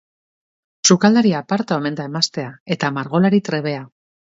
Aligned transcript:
Sukaldari 0.89 1.33
aparta 1.41 1.77
omen 1.83 2.01
da 2.01 2.09
emaztea 2.11 2.49
eta 2.77 2.93
margolari 2.99 3.45
trebea. 3.53 3.89